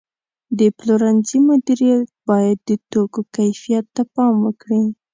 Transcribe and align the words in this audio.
د 0.59 0.61
پلورنځي 0.77 1.37
مدیریت 1.49 2.07
باید 2.29 2.57
د 2.69 2.71
توکو 2.91 3.21
کیفیت 3.35 3.85
ته 3.95 4.03
پام 4.13 4.33
وکړي. 4.45 4.83